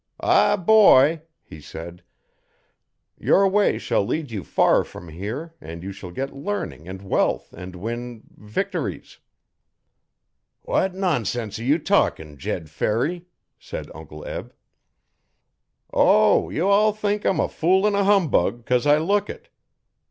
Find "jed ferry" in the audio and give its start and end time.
12.37-13.27